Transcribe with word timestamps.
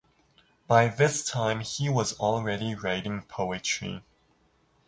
By 0.65 0.87
this 0.87 1.23
time 1.23 1.59
he 1.59 1.87
was 1.87 2.17
already 2.17 2.73
writing 2.73 3.21
poetry. 3.21 4.01